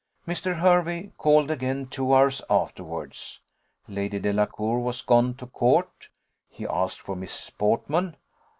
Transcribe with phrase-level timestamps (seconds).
[0.27, 0.55] Mr.
[0.59, 3.39] Hervey called again two hours afterwards.
[3.87, 6.09] Lady Delacour was gone to court.
[6.49, 8.15] He asked for Miss Portman.